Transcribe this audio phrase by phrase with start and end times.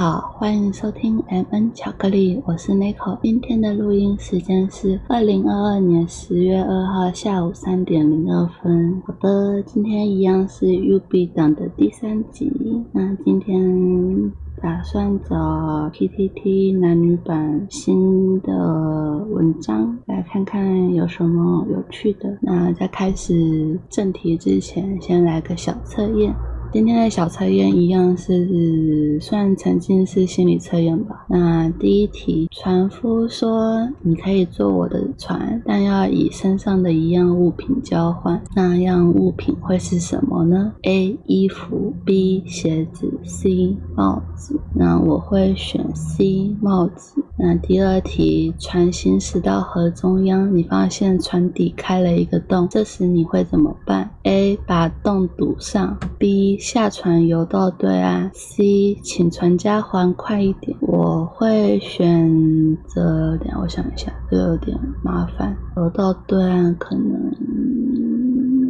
[0.00, 3.18] 好，欢迎收听 M N 巧克力，我是 Nico。
[3.20, 9.02] 今天的录音时间是二零二二年十月二号下午三点零二分。
[9.04, 12.50] 好的，今天一样是 U B 档的第三集。
[12.92, 14.32] 那今天
[14.62, 22.38] 打算找 P T T 男女版新的文章来看看有什么有趣的。
[22.40, 26.34] 那在开始正题之前，先来个小测验。
[26.72, 31.26] 今天的小测验一样是算沉浸式心理测验吧。
[31.28, 38.40] 那第一题，船夫说你可以坐我的船，但要以身上的一样物品交换。
[38.54, 41.18] 那样物品会是什么呢？A.
[41.26, 42.44] 衣服 B.
[42.46, 43.76] 鞋子 C.
[43.96, 44.60] 帽子。
[44.72, 46.54] 那我会选 C.
[46.60, 47.24] 帽子。
[47.36, 54.56] 那第二题，船行驶到河中央，你发现船底开了一个洞，这时你会怎么办？A.
[54.66, 56.58] 把洞堵上 B.
[56.60, 60.76] 下船游到对岸，C，请船家还快一点。
[60.82, 65.56] 我会选择，等下我想一下，这有点麻烦。
[65.78, 67.32] 游到对岸可能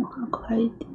[0.04, 0.88] 还快一点。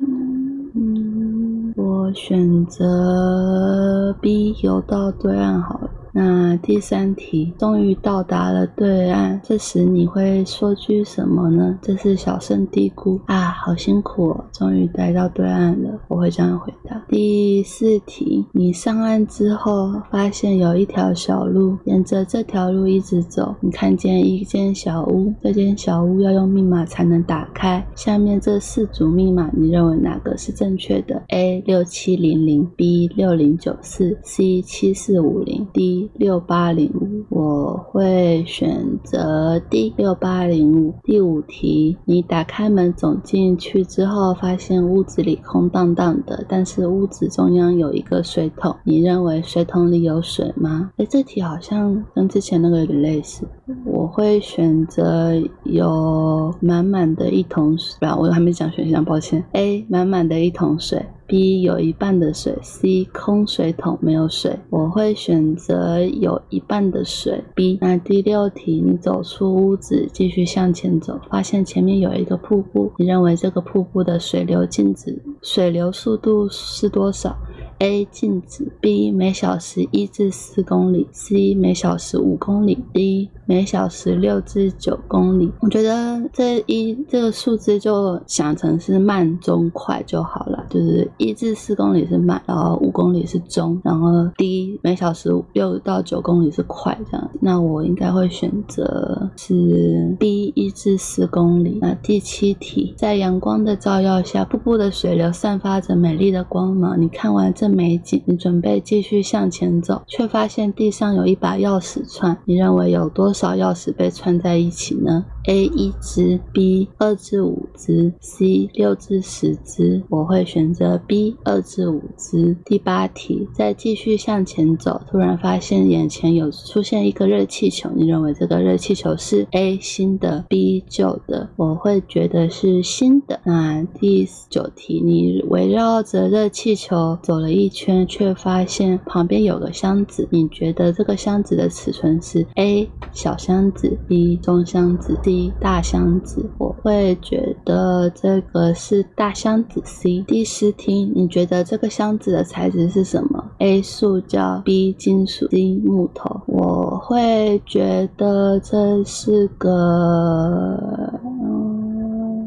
[0.73, 5.89] 嗯，我选择 B，游到对岸好了。
[6.17, 11.77] 那第三题，终于到达了对岸，这时你会说句什么呢？
[11.81, 17.03] 这是小声嘀咕啊，好辛苦哦，终于来到对岸了，我会这样回答。
[17.09, 27.85] 第四题，你上岸之后发现有一条小路，沿着这条路一直走，你看见一间小屋，这间小屋要用密码才能打开。
[27.93, 36.04] 下面这四组密码，你认为哪个是正确的？A 六七零零，B 六零九四，C 七四五零，D。
[36.13, 40.93] 六八零五，我会选择 D 六八零五。
[41.03, 50.91] 第五题，你打开门走进去之后，发现屋子里空荡荡的，但是屋子中央有一个水桶，你认为水桶里有水吗？
[50.97, 53.47] 哎，这题好像跟之前那个有点类似。
[53.85, 59.43] 我会选择有满满的一桶水，我还没讲选项，抱歉。
[59.53, 61.05] A 满满的一桶水。
[61.27, 67.43] B 有一半的水，C 空水桶没有水，我会选择有一半的水。
[67.55, 77.35] B 那第六题，你走出屋子，继续向前走，发现前面有一个瀑布，你认为这个瀑布的水流静止，水流速度是多少
[77.79, 85.51] ？A 静止，B 每小时一至四公里，C 每小时五公里，D 每小时六至九公里。
[85.59, 97.29] 我觉得这一这个数字就想成是慢中快就好了，就是一至四公里是慢，然后五公里是中，然后 D 每小时六到九公里是快这样。
[97.41, 101.79] 那我应该会选择是 B 一至四公里。
[101.81, 106.99] 那第七题，在阳光的照耀下，瀑布的水流散发着美丽的光芒。
[107.01, 107.64] 你看完这。
[107.69, 112.37] 美景，你准备继续向前走，却发现地上有一把钥匙串。
[112.45, 120.03] 你认为有多少钥匙被串在一起呢？A 一支，B 二至五支，C 六至十支。
[120.09, 122.55] 我会选择 B 二至五支。
[122.65, 127.89] 第八题，再继续向前走，突然发现眼前有出现一个热气球。
[127.95, 131.49] 你认为这个热气球是 A 新的，B 旧的？
[131.55, 133.39] 我会觉得是新的。
[133.43, 137.55] 那第九题，你围绕着热气球走了。
[137.55, 140.27] 一圈，却发现旁边有个箱子。
[140.29, 146.45] 你觉得这个箱子的尺寸是 A 小箱子，B 中箱子，D 大箱子？
[146.57, 149.81] 我会觉得这个是大箱子。
[149.85, 156.41] C 第十题，你觉得这个箱子的材质是什么？A 塑胶，B 金属，C 木头。
[156.47, 161.13] 我会觉得这是个。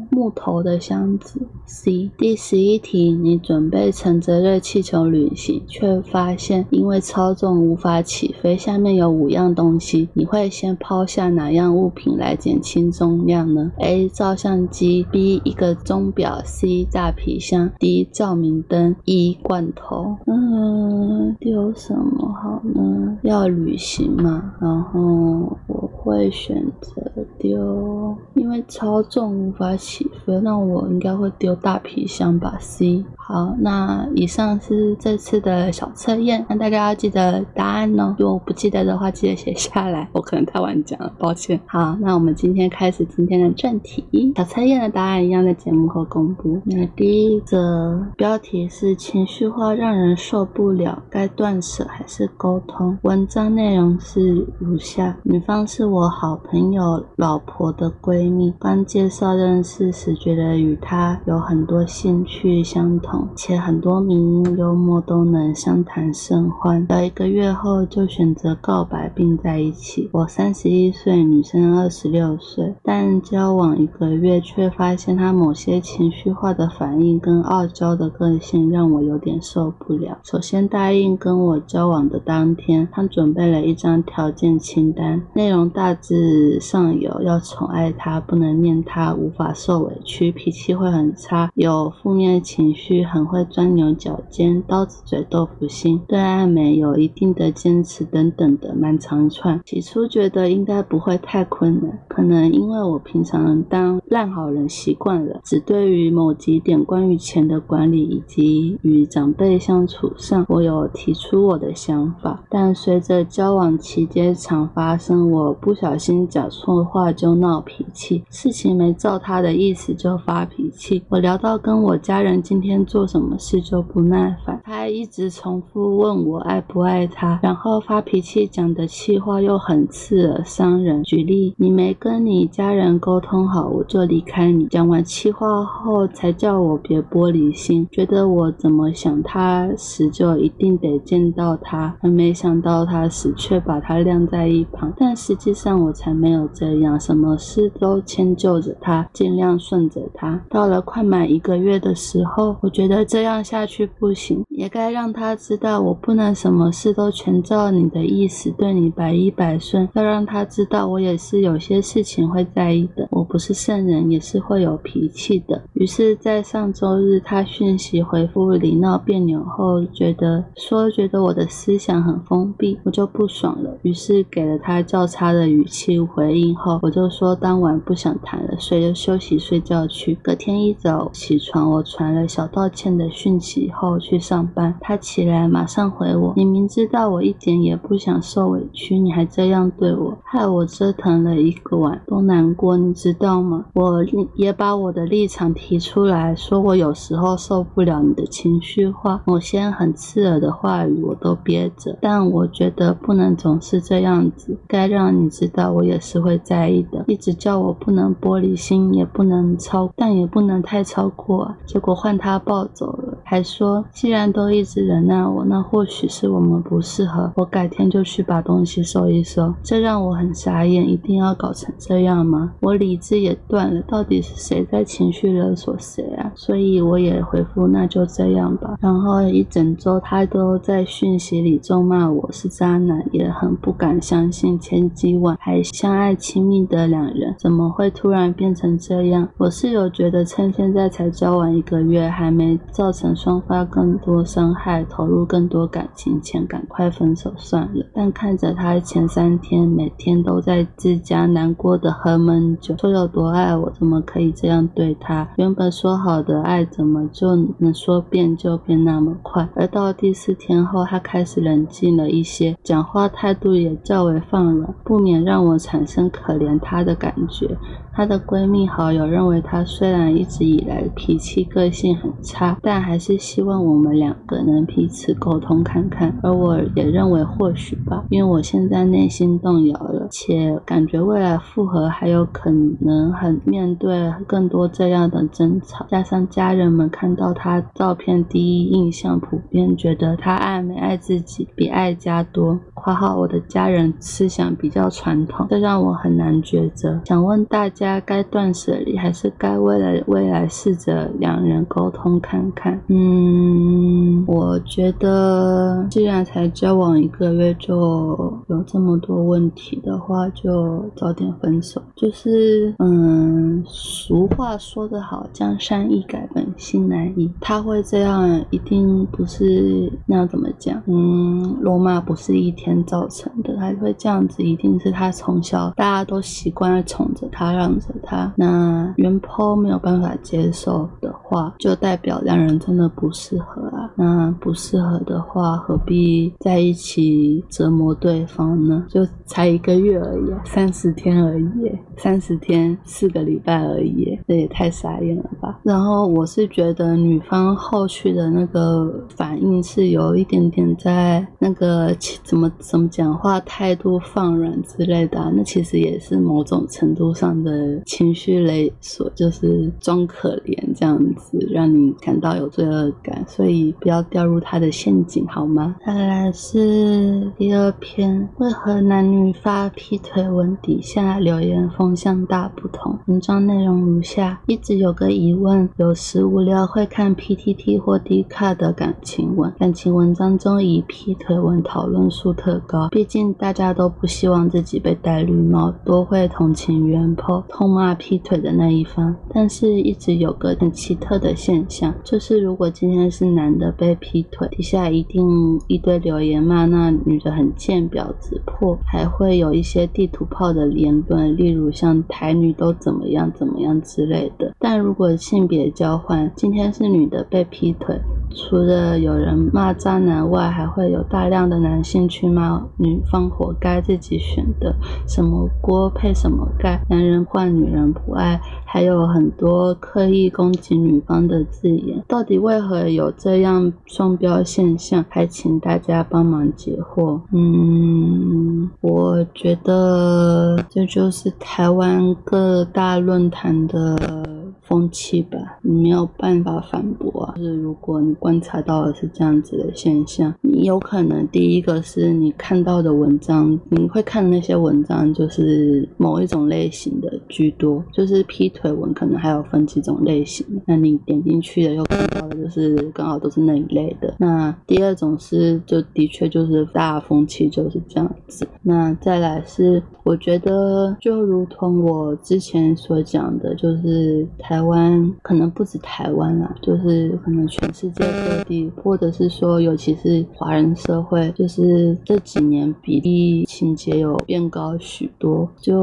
[0.09, 1.39] 木头的箱子。
[1.65, 8.57] C 第十一题，你准备乘着热气球旅行，却发现因为超重无法起飞。
[8.57, 20.17] 下面有五样东西，你会先抛下哪样物品来减轻重量呢？A 照相机，B 一个钟表，C 大皮箱，D 照明灯，E 罐头。
[20.25, 23.17] 嗯，丢什么好呢？
[23.21, 27.01] 要旅行嘛，然后我会选择
[27.37, 28.17] 丢，
[28.49, 30.39] 因为超重无法起飞。
[30.41, 33.05] 那我应该会丢大皮箱吧，C。
[33.15, 38.15] 好，那以上是这次的小测验，那大家要记得答案哦。
[38.17, 40.09] 如果不记得的话，记得写下来。
[40.13, 41.59] 我可能太晚讲了，抱歉。
[41.67, 44.03] 好，那我们今天开始今天的正题。
[44.35, 46.59] 小测验的答案一样在节目后公布。
[46.65, 52.97] 那第一个标题是情绪化让人受不了，该断舍还是沟通？
[53.03, 58.53] 文章内容是如下：女方是我好朋友老婆的闺蜜密。
[58.57, 66.85] 刚介绍认识时，觉得与他有很多兴趣相同，且很多名幽默都能相谈甚欢。
[66.87, 70.09] 聊一个月后，就选择告白并在一起。
[70.13, 80.17] 我三十一岁，女生二十六岁，但交往一个月，却发现他某些情绪化的反应跟傲娇的个性，让我有点受不了。
[80.23, 99.59] 首先答应跟我交往的当天，他准备了一张条件清单，内容大致上有要宠爱他，不能念他，无法受委屈，脾气会很差，有负面情绪，很会钻牛角尖，刀子嘴豆腐心，对爱美有一定的坚持等等的蛮长串。
[99.65, 112.43] 起初觉得应该不会太困难，可能因为我平常当烂好人习惯了，只对于某几点关于钱的管理以及与长辈相处上，我有提出我的想法。
[112.47, 121.03] 但随着交往期间常发生，我不小心讲错话就闹脾气，事情没照他的意思就发脾气。
[121.09, 131.03] 我聊到跟我家人今天做什么事就不耐烦，他一直重复问我爱不爱他，然后发脾气讲的气话又很刺耳伤人。
[131.03, 134.67] 举例，你没跟你家人沟通好，我就离开你。
[134.67, 144.91] 讲完气话后，才叫我别玻璃心，觉得我怎么想他时就一定得见到他，没想到他时却把他晾在一旁。
[144.97, 150.41] 但实际上我才没有这样，什么事都迁就着他，尽量顺着他。
[150.49, 159.87] 到了快满一个月的时候，我觉得这样下去不行，也该让他知道我不能什么事都全照你的意思，对你百依百顺。
[159.93, 165.61] 要让他知道我也是有些事情会在意的，我不是圣人，也是会有脾气的。
[165.73, 173.77] 于是，在上周日他讯息回复里闹别扭后，觉得说觉得我的思想很封闭，我就不爽了。
[173.83, 180.17] 于是给了他较差的语气回应后，我就说当晚不想谈了，睡就休息睡觉去。
[180.23, 193.65] 隔天一早起床，我传了小道歉的讯息后去上班，他起来马上回我：你明知道我一点也不想受委屈，你还这样对我，害我折腾了一个晚都难过，你知道吗？
[193.73, 194.01] 我
[194.35, 207.03] 也把我的立场提出来说，我有时候受不了你的情绪化，某些很刺耳的话语我都憋着，但我觉得不能总是这样子，该让你知道我也是会在意的。
[207.07, 211.55] 一直叫我不不能玻璃心，也不能超，但也不能太超过。
[211.65, 219.53] 结果换他抱走了，还说既然都一直忍耐我，那或许是我们不适合，我改天就去把东西收一收。
[219.61, 222.51] 这让我很傻眼，一定要搞成这样吗？
[222.59, 226.31] 我理智也断了，到底是谁在情绪勒索谁啊？
[226.33, 228.75] 所以我也回复那就这样吧。
[228.81, 239.29] 然后一整周他都在讯息里咒骂我是渣男，也很不敢相信前几晚还相爱亲密的两人怎么会突然变成这样。
[239.37, 247.85] 我室友觉得趁现在才交往一个月，还没造成双方更多伤害，投入更多感情前赶快分手算了。
[247.93, 255.27] 但看着他前三天每天都在自家难过的喝闷酒，说有多爱我，怎么可以这样对他？
[255.35, 259.49] 原本说好的爱，怎么就能说变就变那么快？
[259.53, 267.57] 而到第四天后，他开始冷静了一些，讲话态度也较为放软，不免让我产生可怜他的感觉。
[267.99, 276.17] 她的闺蜜好友认为，她虽然一直以来脾气个性很差，但还是希望我们两个能彼此沟通看看。
[276.23, 285.85] 而我也认为或许吧，因为我现在内心动摇了，且感觉未来复合还有可能很面对更多这样的争吵。
[285.89, 292.57] 加上家人们看到她照片，第一印象普遍觉得她爱没爱自己比爱家多。
[292.73, 297.01] 括号我的家人思想比较传统，这让我很难抉择。
[297.03, 297.88] 想问大家。
[298.01, 302.77] 该断舍离，还是该为了未来试着两人沟通看看？
[302.87, 311.81] 嗯，我觉得既然才交往一个月就有这么多问题的话，就早点分手。
[311.95, 317.31] 就是，嗯，俗话说得好，江山易改，本性难移。
[317.39, 320.83] 他会这样，一定不是那样怎么讲？
[320.87, 327.68] 嗯，罗马不是一天造成的，他会这样子，一定是他从小大家都习惯宠着他，让。
[327.79, 333.91] 着他，那原坡没有办法接受的话，就代表两人真的不适合啊。
[333.95, 338.85] 那不适合的话，何必在一起折磨对方呢？
[338.89, 341.71] 就才一个月而已，三十天而已，
[342.01, 345.59] 三十天四个礼拜而已，这也太傻眼了吧！
[345.63, 365.75] 然后我是觉得女方后续的那个反应是有一点点在那个怎么怎么讲话态度放软之类的，那其实也是某种程度上的情绪勒索，就是装可怜这样子，让你感到有罪恶感，所以不要掉入他的陷阱好吗？
[365.85, 372.99] 再来是第二篇，为何男女发劈腿文底下留言风方向大不同？
[373.07, 389.15] 文章内容如下：一直有个疑问，有时无聊会看 PTT 或 D 卡的感情文，感情文章中以劈腿文讨论数特高，毕竟大家都不希望自己被戴绿帽，多会同情原 po 痛骂劈腿的那一方。
[389.33, 404.53] 但是一直有个很奇特的现象，就是如果今天是男的被劈腿，底下一定一堆留言骂那女的很贱、婊子、破，还会有一些地图炮的言论，例如像台女都怎么样怎么样之类的。
[404.59, 407.97] 但如果性别交换，今天是女的被劈腿。
[408.31, 414.75] 除了有人骂渣男外，还会有大量的男性去骂女方活该自己选的，
[415.07, 422.03] 什么锅配什么盖，男人换女人不爱，还有很多刻意攻击女方的字眼。
[422.07, 425.03] 到底为何有这样双标现象？
[425.09, 427.19] 还请大家帮忙解惑。
[427.31, 434.48] 嗯，我觉得这就是台台湾各大论坛的。
[434.69, 437.33] 风气吧，你没有办法反驳啊。
[437.35, 450.45] 就是如果你观察到的是这样子的现象，你有可能第一个是你看到的文章，你会看的那些文章就是某一种类型的居多，就是劈腿文可能还有分几种类型。
[450.67, 454.13] 那你点进去的又看到的就是刚好都是那一类的。
[454.19, 458.47] 那第二种是就的确就是大风气就是这样子。
[458.61, 464.58] 那再来是我觉得就如同我之前所讲的，就是台。
[464.59, 475.49] 台湾可能不止台湾啦，就是可能全世界各地，或者是说，尤其是华人社会，就是这几年比例情节有变高许多。
[475.61, 475.79] 就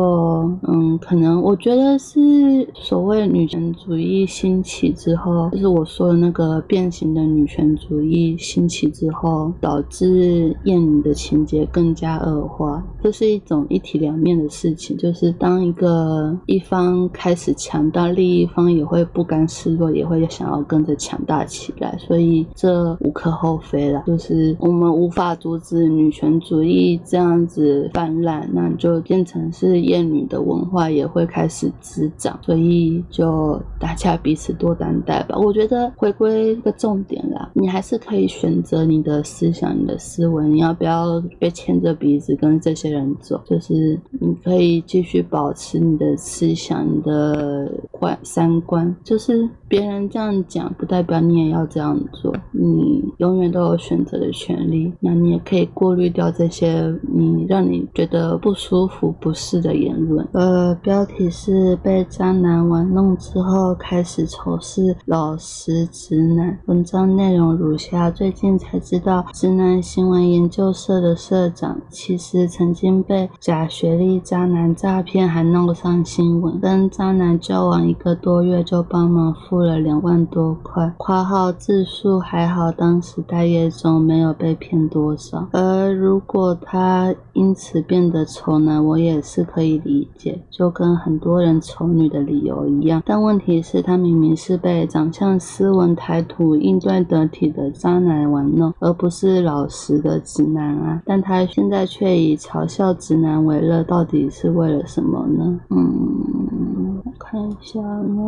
[0.68, 12.84] 嗯，可能我觉得是所谓女权主义兴起之后，就是我说的那个变形的女权主义兴起之后，导致厌女的情节更加恶化。
[13.02, 18.65] 这是一种一体两面的事情，就是当一个一方开始强大，另一方。
[18.72, 24.04] 也会不甘示弱，也会想要跟着强大起来，所以这无可厚非了。
[24.06, 35.36] 就是我们无法阻止女权主义这样子泛滥，那就变成是厌女的文化也会开始滋长，所以就大家彼此多担待吧。
[35.38, 43.40] 我觉得回归一个重点啦，你还是可以选择你的思想、你的思维，你要不要被牵着鼻子跟这些人走？
[43.44, 48.55] 就是你可以继续保持你的思想、你的观三。
[48.60, 52.32] 观就是别人这样讲，不代表你也要这样做。
[52.52, 54.92] 你永远都有选择的权利。
[55.00, 60.24] 那你也可以过滤掉这些你让你觉得不舒服、不适的言论。
[60.32, 66.56] 呃，标题是被渣男玩弄之后开始仇视老实直男。
[66.66, 76.60] 文章内容如下：最近才知道，直男新闻研究社的社长其实曾经被假学历渣男诈骗，还弄上新闻。
[76.60, 78.35] 跟渣男交往一个多。
[78.42, 85.48] 月就帮忙付了两万多块，括号字数还好，当时待业中没有被骗多少。
[85.52, 93.02] 而如果他因此变得丑男，我也是可以理解，就跟很多人丑女的理由一样。
[93.04, 101.02] 但问题是，他明明是被长相斯文、谈吐应对得体的渣男玩弄，而不是老实的直男啊！
[101.04, 105.60] 但他现在却以嘲笑直男为乐，到底是为了什么呢？
[105.70, 107.80] 嗯，看一下。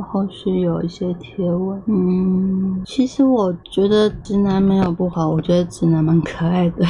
[0.03, 6.85] 后续有一些贴文，嗯，其实我觉得直男没有不好，我觉得直男蛮可爱的。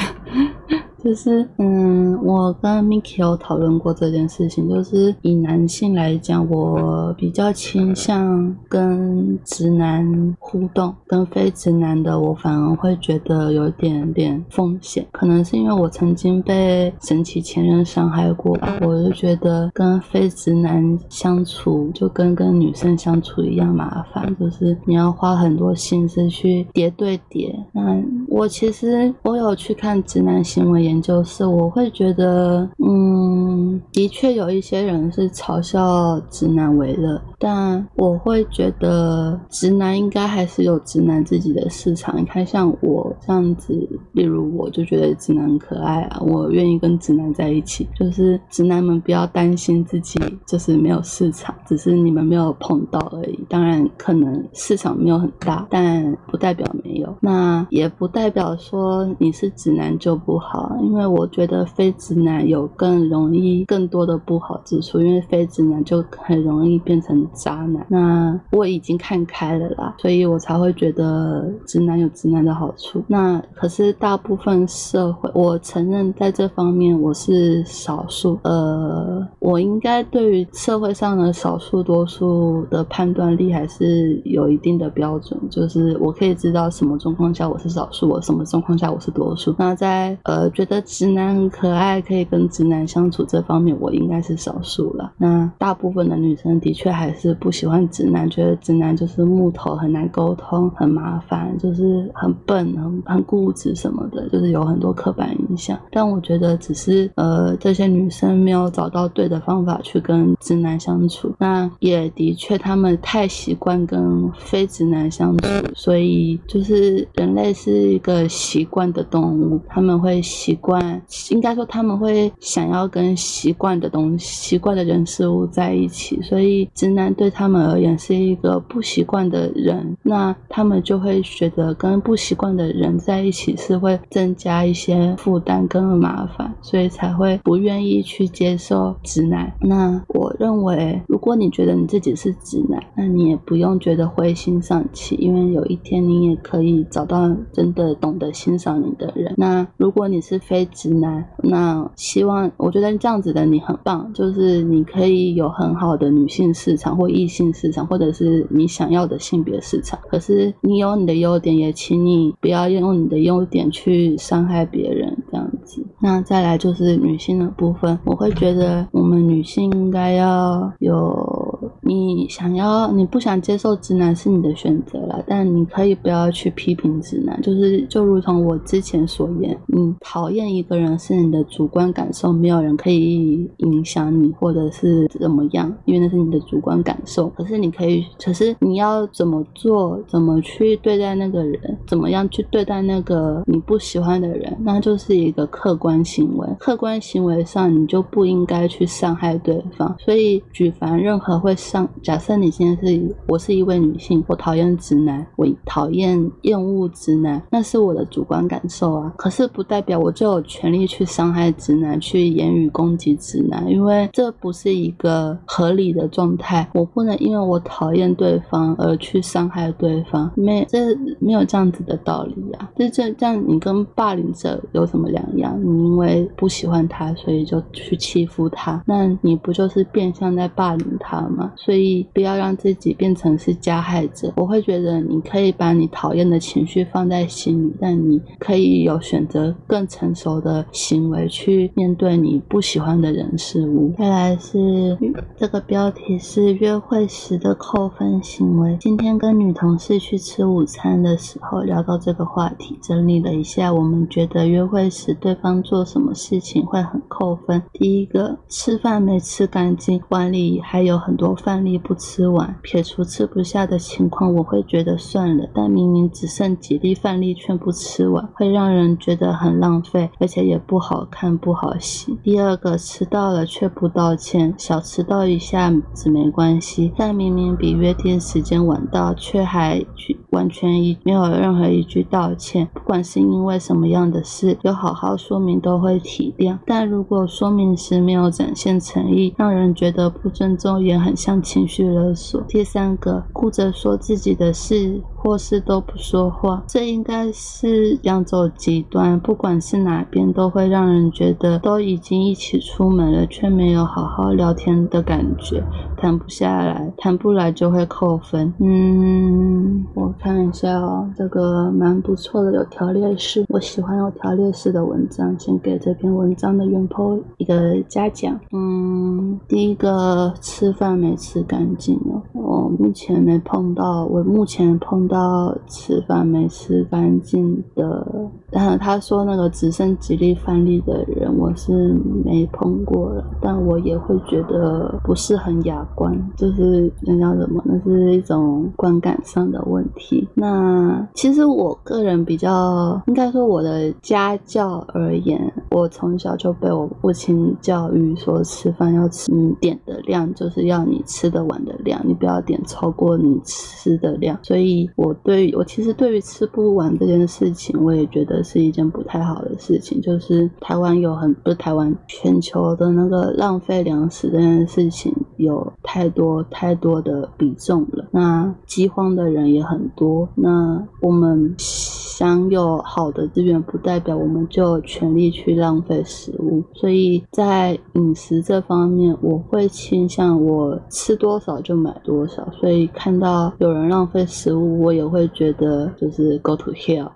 [1.09, 4.69] 就是，嗯，我跟 Miki 有讨论过这件事情。
[4.69, 15.07] 就是以男性来讲，我比较倾向跟直男互动，跟非直男的我反而会觉得有点点风险。
[15.11, 27.59] 可能是因为我曾经被神奇前任伤害过吧，我就觉得跟非直男相处就跟跟女生相处一样麻烦，就是你要花很多心思去叠对叠。
[27.73, 27.99] 那
[28.29, 30.88] 我其实我有去看直男行为。
[30.88, 42.21] 研就是，我会觉得，嗯，的确有一些人是嘲笑直男为乐，但我会觉得直男应该还是有直男自己的市场。
[42.21, 43.73] 你看，像我这样子，
[44.12, 47.87] 例如我就觉得直男可爱啊，我愿意跟直男在一起。
[47.97, 53.38] 就是直男们不要担心自己就是没有市场，只是你们没有碰到而已。
[53.49, 57.14] 当然，可能市场没有很大，但不代表没有。
[57.21, 67.87] 那也不代表说你是直男就不好，因为我觉得非直男有更容易、更多的不好之处，因为非直男就很容易变成渣男。
[67.88, 73.02] 那我已经看开了啦，所以我才会觉得直男有直男的好处。
[73.06, 78.38] 那可是大部分社会，我承认在这方面我是少数。
[78.42, 89.54] 呃，我应该对于社会上的少数多数的判断力还是有一定的标准，就是我可以知道什么状况下我是少数，我什么状况下我是多数。
[89.58, 95.12] 那在呃觉得直男很可爱，可以跟直男相处这方面，我应该是少数了。
[95.16, 105.78] 那大部分的女生的确还是不喜欢直男，觉得直男就是木头，很难沟通，很麻烦，就是很笨、很很固执什么的，就是有很多刻板印象。
[105.90, 139.53] 但我觉得只是呃这些女生没有找到对的方法去跟直男相处，那也的确他们太习惯跟非直男相处，所以就是人类是一个习惯的动物，他们会习惯，应该说他们会想要跟习惯的东西、习惯的人事物在一起，所以直男对他们而言是一个不习惯的人，那他们就会觉得跟不习惯的人在一起是会增加一些负担跟麻烦，所以才会不愿意去接受直男。
[139.61, 149.35] 那我认为，如果你觉得你自己是直男，那你也不用觉得灰心丧气，因为有一天你也可以找到真的懂得欣赏你的人。
[149.37, 159.99] 那如果你是非直男，那希望我觉得这样子的你很棒，就是你可以有很好的女性市场或异性市场，或者是你想要的性别市场。
[160.11, 165.87] 可是你有你的优点，也请你不要用你的优点去伤害别人，这样子。
[166.00, 171.48] 那再来就是女性的部分，我会觉得我们女性应该要有，
[171.88, 187.28] 你想要你不想接受直男是你的选择了，但你可以不要去批评直男，就是就如同我之前所言，你讨厌一个人是你的主观感受，没有人可以影响你或者是怎么样，因为那是你的主观感受。
[187.30, 196.46] 可是你可以，可是你要怎么做，怎么去对待那个人，怎么样去对待那个你不喜欢的人，那就是一个客观行为。
[196.59, 199.96] 客观行为上，你就不应该去伤害对方。
[199.98, 209.12] 所以，举凡任何会伤，假设你现在是我是一位女性，我讨厌直男，我讨厌厌恶直男，那是我的主观感受啊。
[209.17, 216.69] 可是不代表我就有权利去伤害直男，去言语攻击直男，因为这不是一个合理的状态。
[216.75, 222.71] 我不能因为我讨厌对方而去伤害对方，没这没有这样子的道理啊。
[222.77, 225.59] 这这这样，你跟霸凌者有什么两样？
[225.62, 231.53] 你因为不喜欢他，所以就去欺负他，那你不就是变相在霸凌他吗？
[231.68, 234.33] 所以不要让自己变成是加害者。
[234.37, 243.92] 我会觉得你可以把你讨厌的情绪放在心里，但你可以有选择更成熟的行为去面对你不喜欢的人事物。
[243.98, 244.96] 再来是
[245.37, 248.74] 这个标题是约会时的扣分行为。
[248.81, 257.62] 今天跟女同事去吃午餐的时候聊到这个话题，整理了一下，我们觉得约会时对方做什么事情会很扣分。
[257.74, 262.55] 第一个，吃饭没吃干净，碗里还有很多饭饭粒不吃完。
[262.62, 265.44] 撇除吃不下的情况，我会觉得算了。
[265.53, 272.16] 但明明只剩几粒饭粒却不吃完，会让人觉得很浪费，而且也不好看不好洗。
[272.23, 279.85] 第二个，迟到了却不道歉，小迟到一下子没关系，但明明比约定时间晚到，却还
[280.31, 282.68] 完全一没有任何一句道歉。
[282.73, 286.57] 不管是因为什么样的事，有好好说明都会体谅。
[286.64, 292.42] 但如果说明时没有展现诚意，让人觉得不尊重，也很像情绪勒索。
[292.42, 295.00] 第三个，顾着说自己的事。
[295.20, 299.18] 或是都不说话，这应该是两走极端。
[299.18, 305.61] 不管是哪边，都会让人觉得都已经一起出门了，却没有好好聊天的感觉，
[305.96, 308.54] 谈不下来，谈不来就会扣分。
[308.61, 318.38] 嗯，我看一下哦，这个蛮不错的，有条列式，我喜欢有条列式的文章，先给这篇文章的原 po 一个嘉奖。
[318.52, 325.08] 嗯，第一个吃饭没吃干净哦，我目前没碰到，我目前碰。
[325.09, 328.07] 到吃饭没吃干净的
[328.51, 331.94] 当然他说那个只剩几粒饭粒的人，我是
[332.25, 340.29] 没碰过了，但我也会觉得不是很雅观，就是那叫什么，那是一种观感上的问题。
[340.35, 354.38] 那其实我个人比较，应该说我的家教而言，我从小就被我父亲教育说，吃饭要吃你点的量，就是要你吃得完的量，你不要点超过你吃的量。
[354.42, 360.02] 所以，我对于我其实对于吃不完这件事情，我也觉得是一件不太好的事情。
[360.02, 368.06] 就是台湾有很不是台湾，全球的那个浪费粮食这件事情有太多太多的比重了。
[368.11, 370.28] 那饥荒的人也很多。
[370.34, 376.61] 那我们享有好的资源，不代表我们就有权利去浪费食物。
[376.74, 382.50] 所以在饮食这方面，我会倾向我吃多少就买多少。
[382.50, 387.12] 所以看到有人浪费食物，我我也会觉得就是 go to hell。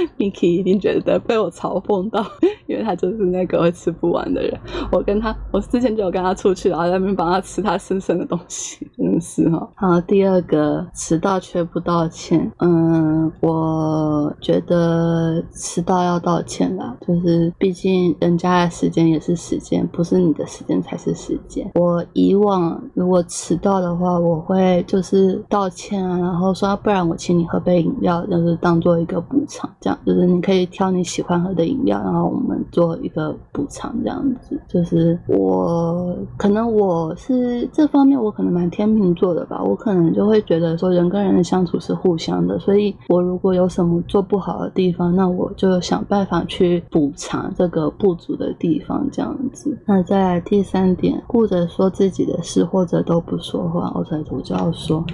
[0.18, 2.24] Miki 一定觉得被我嘲讽到，
[2.66, 4.58] 因为他就是那个会吃不完的人。
[4.90, 9.68] 我跟他，我之前就有跟他出去，然后在那边帮他吃他吃剩的东西， 真的是哈。
[9.76, 21.70] 好，第二个迟到却不道歉，嗯，我觉得迟到要道歉啦，就是毕竟人家的时间也是时间，不是你的时间才是时间。
[21.74, 29.89] 我以往如果迟到的话，我会就是道歉啊，然后说不然我请你喝杯饮料，就是当做一个补偿，这样。
[30.04, 34.60] 就是你可以挑你喜欢喝的饮料，然后我们做一个补偿这样子。
[34.68, 49.78] 就是我可能我是这方面我可能蛮天秤座的吧，我可能就会觉得说人跟人的相处是互相的，所以我如果有什么做不好的地方，那我就想办法去补偿这个不足的地方这样子。
[49.86, 55.04] 那再来第三点，顾着说自己的事或者都不说话，我才我就要说。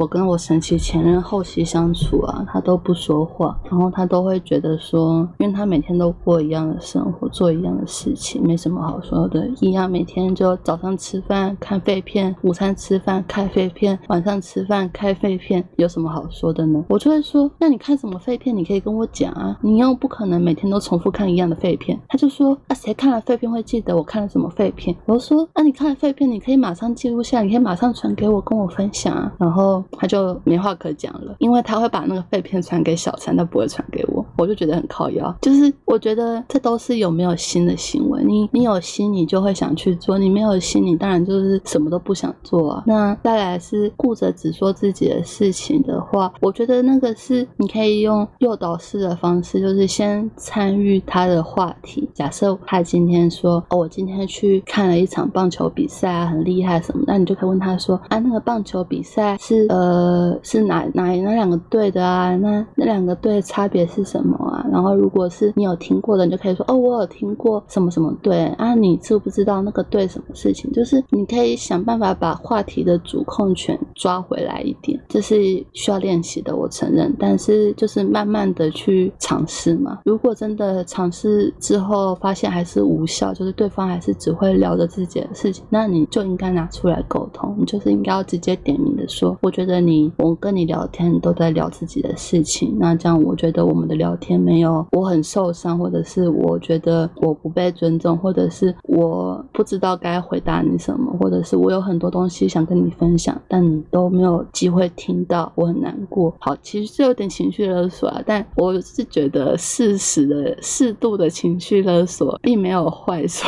[0.00, 16.82] 我跟我神奇前任后期相处啊，他都不说话，然后他都会觉得说，因为他每天都过一样的生活，做一样的事情，没什么好说的，一样每天就早上吃饭看废片，午餐吃饭看废片，晚上吃饭看废片，有什么好说的呢？
[16.88, 18.56] 我就会说，那你看什么废片？
[18.56, 22.00] 你可以跟我讲啊，你又不可能每天都重复看一样的废片。
[22.08, 24.96] 他就说，啊，谁看了废片会记得我看了什么废片？
[25.04, 29.84] 我说，那你看了废片，你可以马上记录下，你可以马上传给我，跟我分享啊，然后。
[29.92, 35.36] 他就没话可讲了，因为他会把那个废片传给小陈，他不会传给我，我就觉得很靠腰。
[35.42, 42.82] 就是我觉得这都是有没有心的行为，你你有心，你就会想去做；你没有心，你当然就是什么都不想做啊。
[42.86, 52.08] 那再来是顾着只说自己的事情的话，我觉得那个是你可以用诱导式的方式，就是先参与他的话题。
[52.14, 60.38] 假设他今天说哦，我今天去看了一场棒球比赛啊，很厉害什么，那你就可以问他说啊，那个棒球比赛是呃。
[60.42, 62.34] 是哪哪哪两个队的啊？
[62.36, 64.64] 那那两个队差别是什么啊？
[64.70, 68.74] 然后如果是你有听过的，你就可以说哦，我有听过什么什么对啊？
[68.74, 70.70] 你知不知道那个对什么事情？
[70.72, 75.36] 就是你可以想办法把话题的主控权抓回来一点，这是
[75.72, 77.12] 需要练习的，我承认。
[77.18, 79.98] 但是就是慢慢的去尝试嘛。
[80.04, 89.80] 如果真的尝试之后发现还是无效，就是对方还是只会聊着自己的事情，那你就应该拿出来沟通，你就是应该要直接点名的说，我觉得。
[89.80, 106.34] 你我跟你聊天都在聊自己的事情，那这样我觉得我们的聊聊天没有我很受伤，或者是我觉得我不被尊重，或者是我不知道该回答你什么，或者是我有很多东西想跟你分享，但你都没有机会听到，我很难过。
[106.40, 113.46] 好，其实是有点情绪勒索啊，但我是觉得适时的、适度的情绪勒索并没有坏处，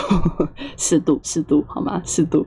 [0.76, 2.00] 适度、适度，好吗？
[2.04, 2.46] 适度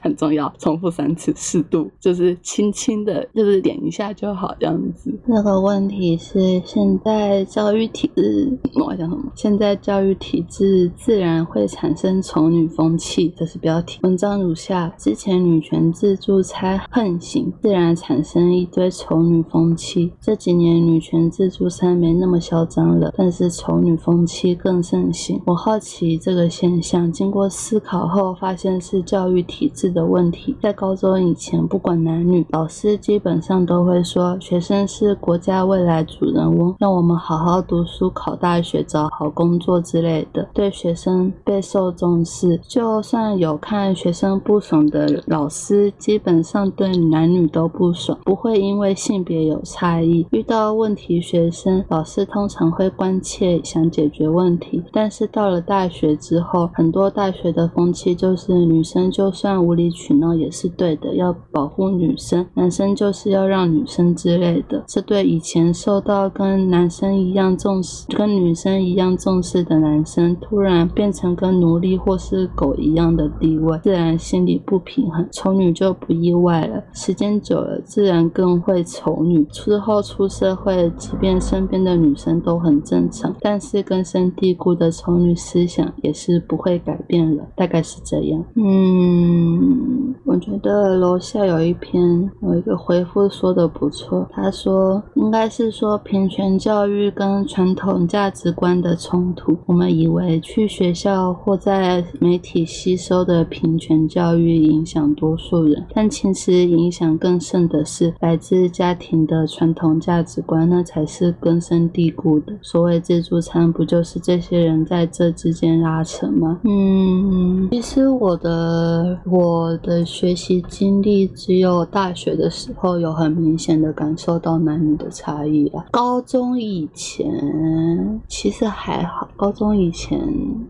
[0.00, 2.96] 很重要，重复三次，适度就是轻轻。
[3.04, 5.12] 的就是点一下就好，这样子。
[5.26, 9.24] 那个问题是现在在教育体制，我讲什么？
[9.34, 13.98] 现在教育体制自然会产生丑女风气，这是标题。
[14.04, 20.12] 文章如下：之前女权自助餐横行，自然产生一堆丑女风气。
[20.20, 25.42] 这几年女权自助餐没那么嚣张了，但是丑女风气更盛行。
[25.46, 30.56] 我好奇这个现象，经过思考后发现是教育体制的问题。
[30.62, 32.96] 在高中以前，不管男女，老师。
[32.98, 42.60] 基本上都会说，学生是国家未来主人翁，让我们好好读书、考大学、找好工作之类的，对学生备受重视。
[42.66, 50.26] 就算有看学生不爽的老师，基本上对男女都不爽，不会因为性别有差异。
[50.30, 54.82] 遇到问题学生，老师通常会关切想解决问题。
[54.92, 64.82] 但是到了大学之后，很多大学的风气就是女生就算无理取闹也是对的，要保护女生，男生就是要让女生之类的。
[64.86, 75.26] 这对以前受到跟男生生一样重视、跟女生一样重视的男生，突然变成跟奴隶或是狗一样的地位，自然心里不平衡。
[75.30, 79.44] 丑女就不意外了，时间久了，自然更会丑女。
[79.44, 88.44] 之后出社会，即便身边的女生都很正常，但是根深蒂固的丑女思想也是不会改变了，大概是这样。
[88.56, 99.56] 嗯，我觉得楼下有一篇有一个回复说的不错，他说应该是说平权教育跟传统价值观的冲突。
[99.66, 112.52] 我们以为去学校或在媒体吸收的平权教育影响多数人，但其实影响更甚的是来自家庭的传统价值观，那才是根深蒂固的。
[112.62, 116.60] 所谓自助餐，不就是这些人在这之间拉扯吗？
[116.64, 125.84] 嗯，其实我的我的学习经历只有大学的时候有很明显的感受到男女的差异啊。
[125.90, 130.20] 高中以以前其实还好，高中以前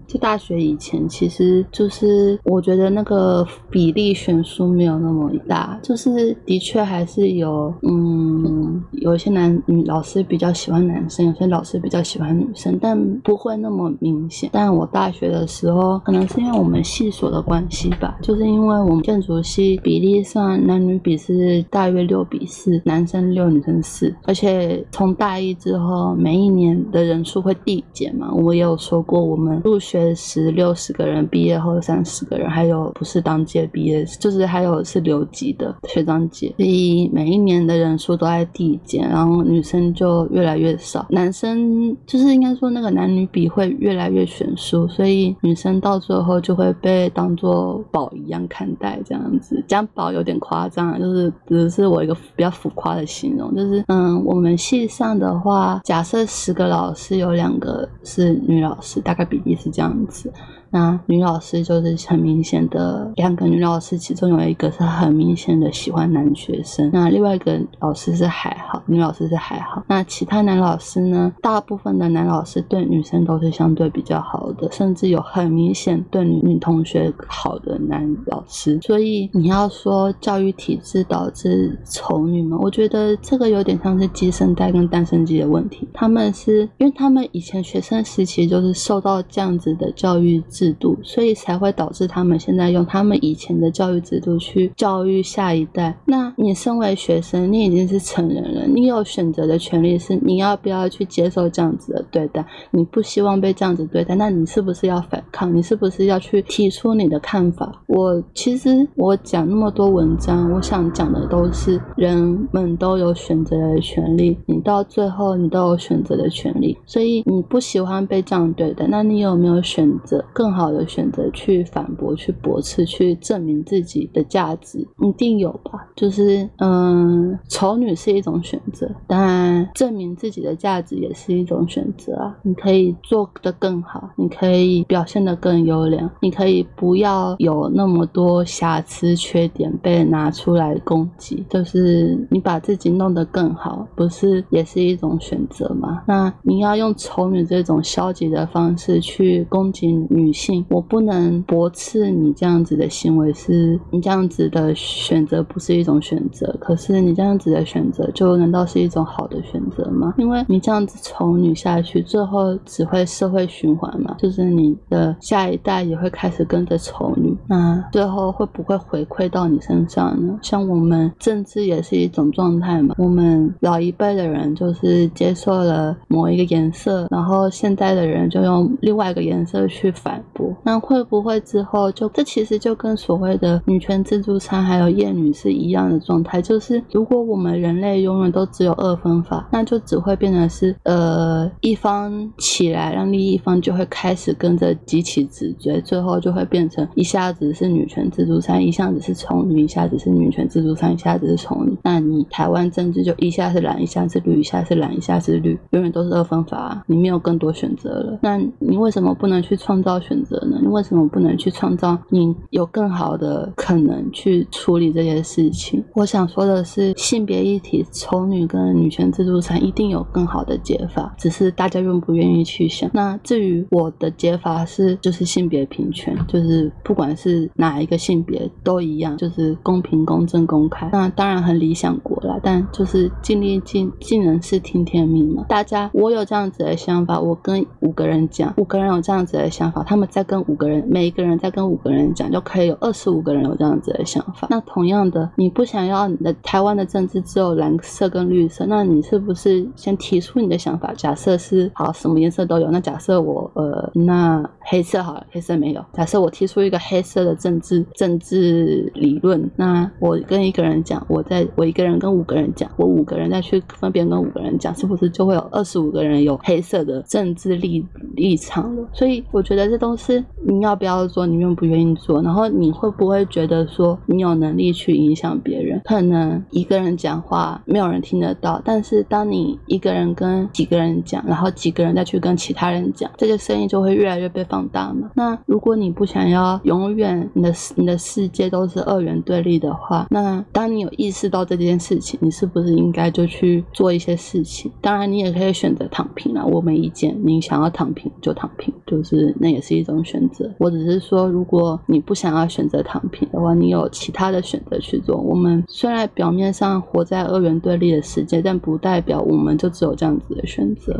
[0.06, 14.48] 就大学以前，其实就是我觉得那个比例悬殊没有那么大，就是的确还是有嗯有一些男女老师比较喜欢男生，有些老师比较喜欢女生，但不会那么明显。
[14.52, 28.32] 但我大学的时候，可能是因为我们系所的关系吧，就是因为我们建筑系比例上男女比是大约六比四，男生六女生四，而且从大一之后，每一年的人数会递减嘛。
[28.32, 60.30] 我也有说过，我们入学时六十个人，毕业后三十个人，还有不是当届毕业，就是还有是留级的学长姐，所以每一年的人数都在递减，然后女生就越来越少，男生就是应该说那个男女比会越来越悬殊，所以女生到最后就会被当做宝一样看待，这样子讲宝有点夸张，就是只是我一个比较浮夸的形容，就是嗯，我们系上的话，假假设十个老师有两个是女老师，大概比例是这样子。
[60.70, 69.84] 那女老师就是很明显的，两个女老师其中有一个是很明显的喜欢男学生，那另外一个老师是还好，女老师是还好。
[69.88, 71.32] 那其他男老师呢？
[71.40, 78.78] 大部分的男老师对女生都是相对比较好的，甚至有很明显对女女同学好的男老师。
[78.82, 82.58] 所以你要说教育体制导致丑女吗？
[82.60, 85.88] 我觉得这个有点像是鸡生蛋跟蛋生鸡的问题。
[85.92, 95.96] 他们是因为他们以前学生时期就是受到这样子的教育制制度，所以才会导致他们现在用他们以前的教育制度去教育下一代。
[96.06, 102.44] 那你身为学生，你已经是成人了，你有选择的权利，是你要不要去接受这样子的对待？
[102.72, 105.54] 你不希望被这样子对待，那你是不是要反抗？
[105.54, 107.82] 你是不是要去提出你的看法？
[107.86, 116.76] 我其实我讲那么多文章，我想讲的都是人们都有选择的权利，你到最后你都有选择的权利。
[116.86, 124.78] 所以你不喜欢被这样对待，那你有没有选择更更好的选择去反驳、去驳斥、去证明自己的价值？
[125.00, 125.88] 一定有吧？
[125.96, 132.38] 就是嗯，丑女是一种选择，当然证明自己的价值也是一种选择啊。
[132.42, 141.44] 你可以做得更好，你可以表现得更优良，你可以不要有那么多瑕疵、缺点被拿出来攻击。
[141.50, 146.04] 就是你把自己弄得更好，不是也是一种选择吗？
[146.06, 156.54] 那你要用丑女这种消极的方式去攻击女性，我不能驳斥你这样子的行为，是你这样子的选择不是一种选择。
[156.60, 160.14] 可是你这样子的选择，就难道是一种好的选择吗？
[160.18, 170.38] 因为你这样子丑女下去，最后只会社会循环嘛，就是你的下一代也会开始跟着丑女，那最后会不会回馈到你身上呢？
[170.42, 208.18] 像我们政治也是一种状态嘛，我们老一辈的人就是接受了某一个颜色，然后现在的人就用另外一个颜色去反驳，那会不会之后就这其实就跟所谓的女权自助餐还有厌女是一样的状态，就是如果我们人类永远都只有二分法，那就只会变成是呃一方起来，让另一方就会开始跟着急起直追，最后就会变成一下子是女权自助餐，一下子是丑女，一下子是女权自助餐，一下子是丑女，那你台湾政治就一下是蓝，一下是绿，一下是蓝，一下是绿，永远都是二分法，你没有更多选择了。
[208.22, 210.58] 那你为什么不能去创造选选择呢？
[210.62, 215.84] 你为什么不能去创造你有更好的可能去处理这些事情？
[215.94, 222.90] 我想说的是，性别议题、丑女跟女权自助餐一定有更好的解法，只是大家愿不愿意去想。
[222.94, 230.88] 那至于我的解法是，就是性别平权，就是不管是哪一个性别都一样，就是公平、公正、公开。
[230.92, 235.44] 那当然很理想国啦，但就是尽力尽尽人事听天命嘛。
[235.48, 244.48] 大家，我有这样子的想法，我跟五个人讲，五个人有这样子的想法，他们再跟五个人，每一个人再跟五个人讲，就可以有二十五个人有这样子的想法。
[244.50, 250.92] 那同样的，你不想要你的台湾的政治只有蓝色跟绿色，那你是不是先提出你的想法？
[250.94, 252.70] 假设是好，什么颜色都有。
[252.70, 255.84] 那假设我呃，那黑色好了，黑色没有。
[255.92, 268.88] 假设我提出一个黑色的政治政治理论，那我跟一个人讲，我在我一个人跟五个人讲，我五个人再去分别跟五个人讲，是不是就会有二十五个人有黑色的政治立立场了？
[268.92, 275.80] 所以我觉得这都是你要不要做，你愿不愿意做，然后你会不会觉得说你有能力去影响别人？
[275.84, 285.10] 可能一个人讲话没有人听得到，但是当你一个人跟几个人讲，然后几个人再去跟其他人讲，这个声音就会越来越被放大嘛。
[285.14, 294.70] 那如果你不想要永远你的你的世界都是二元对立的话，那当你有意识到这件事情，你是不是应该就去做一些事情？
[294.80, 297.16] 当然，你也可以选择躺平啊，我没意见。
[297.24, 300.50] 你想要躺平就躺平，就是那也是一种选择。
[300.58, 305.16] 我只是说，如果你不想要选择躺平的话，你有其他的选择去做。
[305.16, 310.98] 我们虽然表面上活在二元对立的世界，但不代表我们就只有这样子的选择。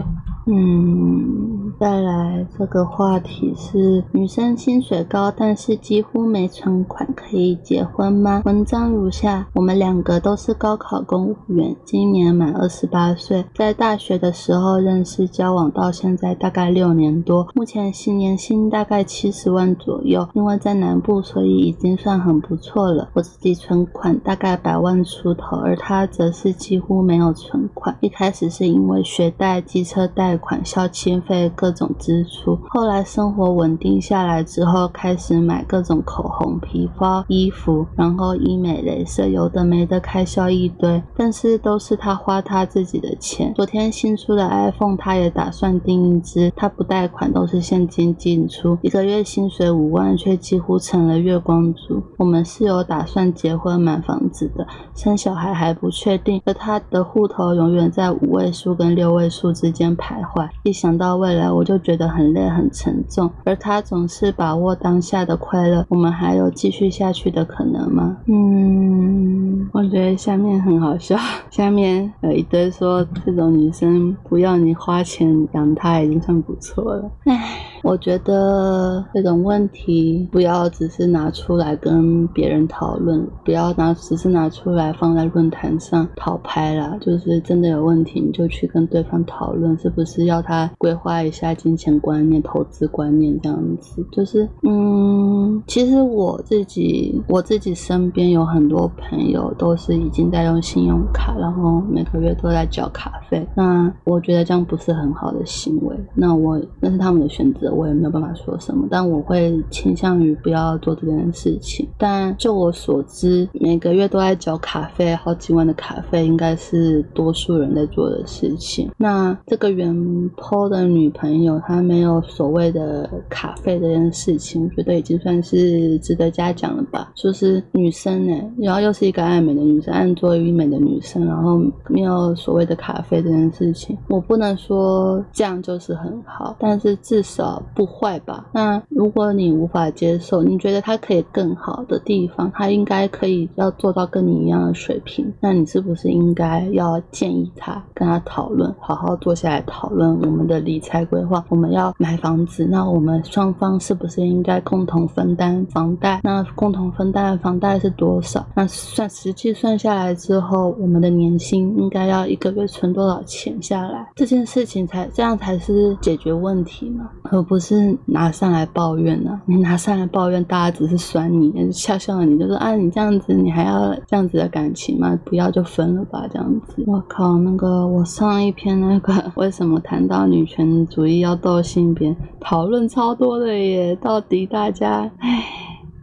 [0.48, 8.42] 嗯，再来这个话题是女生薪水高，但是几乎没存款，可以结婚吗？
[8.44, 23.08] 文章如下：我们两个都是高考公务员，今年满二十八岁，在大学的时候认识，交往到现在大概六年多，目前新年薪大概七十万左右，因为在南部，所以已经算很不错了。
[23.14, 27.96] 我自己存款大概百万出头，而他则是几乎没有存款。
[28.00, 30.36] 一开始是因为学贷、机车贷。
[30.36, 43.52] 款校清费各种支出，后来生活稳定下来之后，开始买各种口红、皮包、衣服，然后医美、镭射，有的没的开销一堆，但是都是他花他自己的钱。
[43.54, 48.46] 昨天新出的 iPhone，他也打算订一支，他不贷款，都是现金进
[48.82, 52.02] 一个月薪水五万，却几乎成了月光族。
[52.16, 60.48] 我们是有打算结婚买房子的，生小孩还不确定，而他的户头永远在五位数跟六位数之间徘徊。
[60.64, 63.30] 一想到未来，我就觉得很累很沉重。
[63.44, 68.16] 而他总是把握当下的快乐，我们还有继续下去的可能吗？
[68.26, 71.16] 嗯，我觉得下面很好笑。
[71.50, 77.10] 下面有一堆说这种女生不要你花钱养她已经算不错了。
[77.24, 86.96] 唉，我觉得这种问题不要只是拿出来跟别人讨论，不要拿只是拿出来放在论坛上讨拍啦。
[87.00, 90.16] 就是真的有问题，你就去跟对方讨论，是不是？
[90.16, 103.46] 是要他规划一下金钱观念、投资观念这样子，就是嗯，其实我自己我自己身边有很多朋友都是已经在用信用卡，然后每个月都在交卡费。
[103.54, 105.94] 那我觉得这样不是很好的行为。
[106.14, 108.86] 那我那是他们的选择，我也没有办法说什么。
[108.90, 111.88] 但我会倾向于不要做这件事情。
[111.98, 118.90] 但就我所知，每个月都在交卡费，好几万的卡费，应该是多数人在做的事情。
[118.96, 119.96] 那这个原。
[120.36, 127.10] PO 的女朋友，她没有所谓的卡费这件事情，我觉得已经算是值得嘉奖了吧。
[127.14, 138.46] 就是女生呢，然后又是一个爱美的女生，爱做医美的女生，然后没有所谓的卡费这件事情，我不能说这样就是很好，但是至少不坏吧。
[138.52, 149.86] 那如果你无法接受，你觉得他可以更好的地方，他应该可以要做到跟你一样的水平，那你是不是应该要建议他跟他讨论，好好坐下来讨？
[149.96, 156.20] 论我们的理财规划，我们要买房子，那我们双方是不是应该共同分担房贷？
[156.22, 158.44] 那共同分担的房贷是多少？
[158.54, 164.06] 那算实际算下来之后，我们的年薪应该要一个月存多少钱下来？
[164.16, 169.40] 这件事情才这样才是解决问题嘛，而不是拿上来抱怨呢？
[169.46, 175.18] 你拿上来抱怨，大家只是酸你，笑笑你，就说啊，你这样子，你还要这样子的感情吗？
[175.24, 176.82] 不要就分了吧，这样子。
[176.86, 179.80] 我靠，那个我上一篇那个 为什么？
[179.86, 183.94] 谈到女权主义要斗性别，讨论超多的耶。
[184.00, 185.44] 到底大家，唉，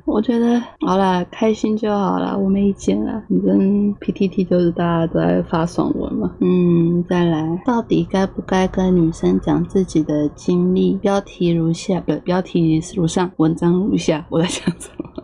[0.06, 3.24] 我觉得好啦，开心就好啦，我没意见啦。
[3.30, 6.30] 反正 PTT 就是大家都在发爽文嘛。
[6.40, 10.96] 嗯，再来，到底该不该跟女生讲自己的经历？
[10.96, 14.26] 标题如下，不，标题如上，文章如下。
[14.30, 15.23] 我在想什么？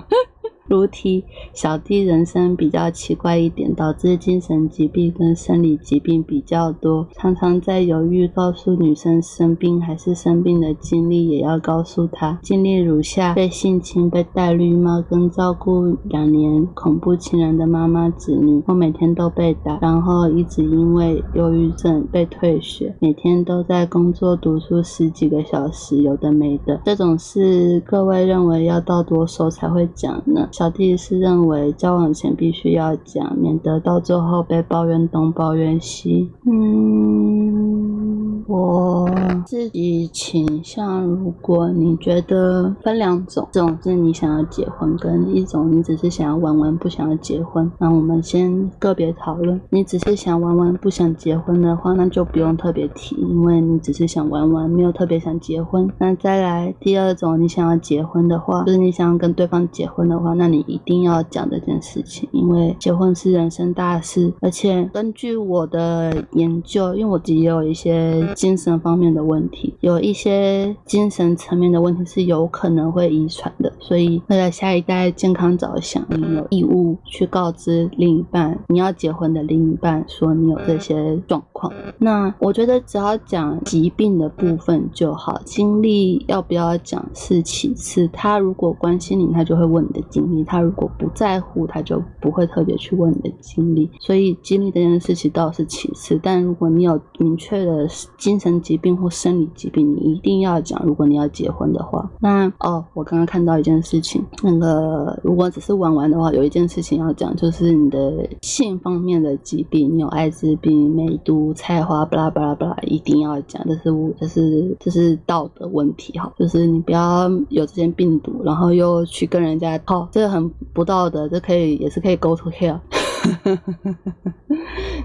[0.69, 12.38] 如题，小弟人生比较奇怪一点，导致精神疾病跟生理疾病比较多，常常在犹豫告诉女生生病还是生病的经历，也要告诉她。
[12.43, 18.61] 经历如下：被性侵、被戴绿帽，跟照顾两年恐怖情人的妈妈子女。
[18.67, 26.80] 我每天都被打，然后一直因为忧郁症被退学，每天都在工作读书十几个小时，有的没的。
[26.86, 30.47] 这种事，各位认为要到多熟才会讲呢？
[30.60, 36.30] 小弟是认为交往前必须要讲，免得到最后被抱怨东抱怨西。
[36.45, 39.10] 嗯，我
[39.45, 47.72] 自己倾向，如果你觉得分两种，一种是你想要结婚，跟一种你只是想要玩玩不想要结婚。
[47.80, 49.62] 那我们先个别讨论。
[49.70, 55.89] 你只是想玩玩不想结婚的话，那就不用特别提，因为你只是想玩玩，没有特别想结婚。
[55.99, 81.72] 那再来第二种，你想要结婚的话，就是你想要跟对方结婚的话，那你一定要讲这件事情，因为结婚是人生大事，而且根据我的研究，因为我自己也有一些精神方面的问题，有一些精神层面的问题是有可能会遗传的，所以为了下一代健康着想，你有义务去告知另一半你要结婚的另一半说你有这些状况。
[81.97, 88.08] 那我觉得只要讲疾病的部分就好，经历要不要讲是其次。
[88.12, 93.89] 他如果关心你，他就会问你的经历；他如果不在乎，他就不会特别去问你的经历。
[93.99, 96.19] 所以经历这件事情倒是其次。
[96.21, 97.87] 但如果你有明确的
[98.17, 100.81] 精神疾病或生理疾病，你一定要讲。
[100.85, 113.61] 如果你要结婚的话，那哦，我刚刚看到一件事情，那个如果只是玩玩的话，有一件事情要讲，就是你的性方面的疾病，你有艾滋病、梅毒、菜花，巴拉巴拉巴拉，一定要讲。
[113.67, 122.80] 这是，这是这是道德问题哈，就是你不要有这些病毒，然后又去跟人家套，这很不道德，这可以也是可以 go to hell。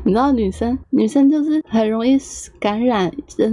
[0.05, 2.17] 你知道女生，女生就是很容易
[2.61, 3.11] 感染，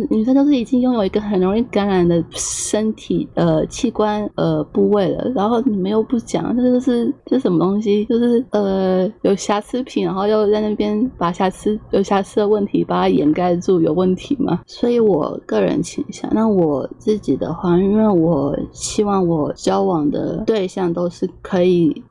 [0.09, 8.05] 女生就是已经拥有一个很容易感染的身体呃器官呃部位了，然后你们又不讲，这就是这什么东西？
[8.05, 14.59] 就是呃有瑕疵品，然后又在那边把瑕疵有瑕疵的问题把它掩盖住，有问题吗？
[14.67, 21.60] 所以我个人倾向，那我自己的话，因为我希望我交往的对象都是可以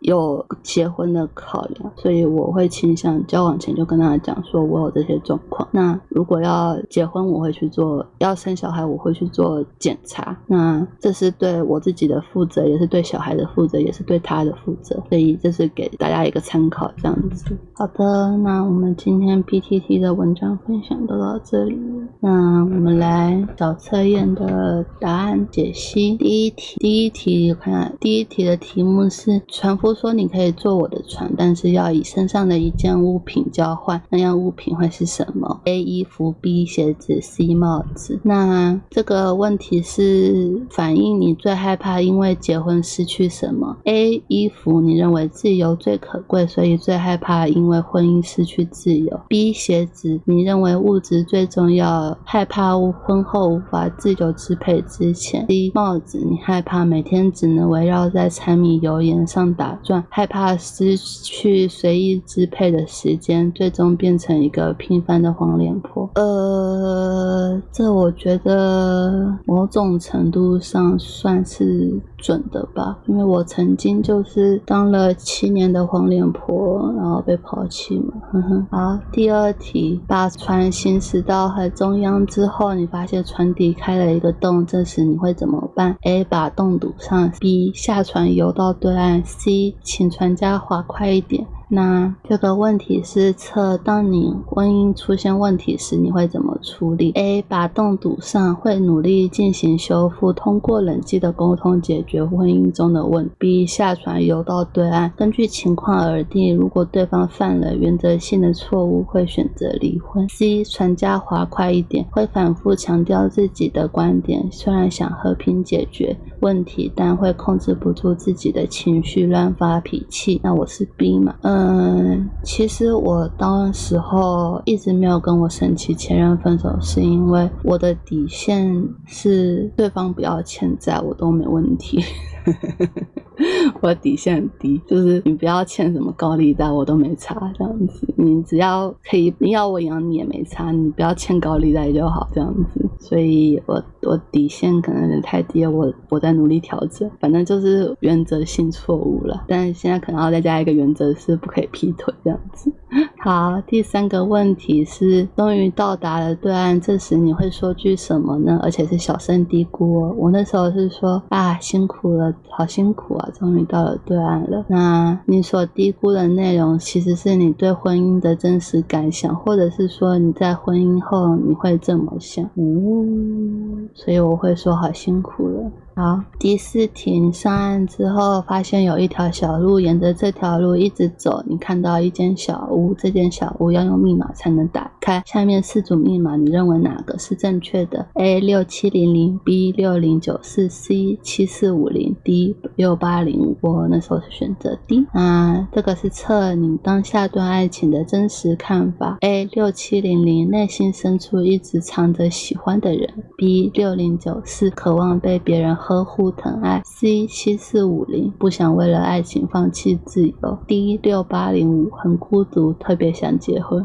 [0.01, 5.69] 有结婚的考量，所以我会倾向交往前就跟他讲说，我有这些状况。
[5.73, 10.37] 那如果要结婚，我会去做；要生小孩，我会去做检查。
[10.47, 15.01] 那这是对我自己的负责，也是对小孩的负责，也是对他的负责。
[15.09, 17.57] 所以这是给大家一个参考，这样子。
[17.75, 21.79] 好的，那我们今天 PTT 的文章分享都到这里。
[22.21, 26.17] 那我们来找测验的答案解析。
[26.17, 38.21] 第一题，第一题，看第一题的题目是：船夫说你可以坐我的船，但是要以身上的一件物品交换，那样物品会是什么？A 衣服，B 鞋子，C 帽子。
[38.23, 49.21] 那这个问题是反映你最害怕因为结婚失去什么？A 衣服，你认为自由最可贵，所以最害怕因为婚姻失去自由。
[49.29, 55.47] B 鞋子，你认为物质最重要，害怕婚后无法自由支配之前。
[55.47, 55.71] C.
[55.75, 66.09] 帽子，你害怕每天只能围绕在柴米油盐上打转，害怕失去随意支配的时间，最终变成一个平凡的黄脸婆。
[66.15, 78.15] 呃，这我觉得某种程度上算是准的吧，因为我曾经就是当了七年的黄脸婆，然后被抛弃嘛。
[78.33, 78.67] 哼哼。
[78.71, 86.23] 好，第二题，把船行驶到海中央之后，你发现船底开了一个洞，这时你会怎么办？A.
[86.25, 87.31] 把洞堵上。
[87.41, 87.73] B.
[87.75, 89.10] 下船游到对岸。
[89.19, 89.75] C.
[89.83, 91.47] 请船家划快一点。
[91.73, 97.41] 那这个问题是测，当你婚姻出现问题时，你会怎么处理？A.
[97.43, 103.31] 把洞堵上，会努力进行修复，通过冷静的沟通解决婚姻中的问题。
[103.39, 103.65] B.
[103.65, 110.29] 下船游到对岸，根据情况而定，如果对方犯了原则性的错误，会选择离婚。
[110.29, 110.65] C.
[110.65, 120.41] 船家划快一点，会反复强调自己的观点，虽然想和平解决问题，但会控制不住自己的情绪，乱发脾气。
[120.43, 121.37] 那我是 B 嘛？
[121.43, 121.60] 嗯。
[121.63, 132.03] 嗯，其实我当时候一直没有跟我生气前任分手，是因为我的底线是对方不要欠债，我都没问题。
[133.81, 138.07] 我底线很低，就是你不要欠什么高利贷，我都没差这样子。
[138.17, 142.89] 你只要可以，你要我养你也没差，你不要欠高利贷就好这样子。
[142.99, 147.11] 所以我我底线可能有点太低，我我在努力调整。
[147.19, 152.71] 反正就是原则性错误了，但现在可能要再加一个原则，是不可以劈腿这样子。
[153.23, 158.59] 好，第三个问题是，终于到达了对岸，这时你会说句什么呢？
[158.63, 160.15] 而且是小声嘀咕哦。
[160.19, 164.65] 我那时候是说啊，辛苦了，好辛苦啊，终于到了对岸了。
[164.69, 172.45] 那你所嘀咕的内容，其实是你对婚姻的真实感想，或者是说你在婚姻后你会这么想？
[172.57, 175.71] 嗯，所以我会说好辛苦了。
[176.01, 185.23] 好，第四题，上岸之后发现有一条小路，沿着这条路一直走，你看到一间小屋，这间小屋要用密码才能打开。
[185.27, 193.55] 下面四组密码，你认为哪个是正确的？A 六七零零，B 六零九四，C 七四五零，D 六八零。
[193.61, 195.05] 我那时候是选择 D。
[195.13, 199.19] 那这个是测你当下对爱情的真实看法。
[199.21, 203.07] A 六七零零，内心深处一直藏着喜欢的人。
[203.37, 205.77] B 六零九四，渴望被别人。
[205.91, 213.85] 呵护疼爱，C 七四五零不想为了爱情放弃自由，D 六八零五很孤独，特别想结婚，